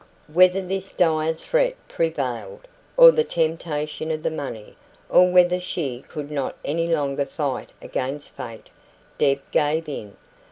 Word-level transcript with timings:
Whether 0.33 0.63
this 0.63 0.91
dire 0.91 1.35
threat 1.35 1.75
prevailed, 1.87 2.67
or 2.97 3.11
the 3.11 3.23
temptation 3.23 4.09
of 4.09 4.23
the 4.23 4.31
money, 4.31 4.75
or 5.09 5.29
whether 5.29 5.59
she 5.59 6.01
could 6.07 6.31
not 6.31 6.57
any 6.65 6.87
longer 6.87 7.27
fight 7.27 7.69
against 7.83 8.31
fate, 8.31 8.71
Deb 9.19 9.39
gave 9.51 9.87
in. 9.87 10.17